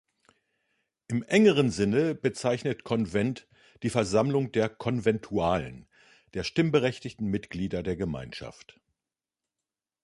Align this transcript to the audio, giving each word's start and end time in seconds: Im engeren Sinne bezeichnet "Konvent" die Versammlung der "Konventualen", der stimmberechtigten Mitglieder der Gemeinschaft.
Im 1.09 1.21
engeren 1.21 1.69
Sinne 1.69 2.15
bezeichnet 2.15 2.83
"Konvent" 2.83 3.47
die 3.83 3.91
Versammlung 3.91 4.51
der 4.51 4.67
"Konventualen", 4.67 5.87
der 6.33 6.43
stimmberechtigten 6.43 7.27
Mitglieder 7.27 7.83
der 7.83 7.97
Gemeinschaft. 7.97 8.79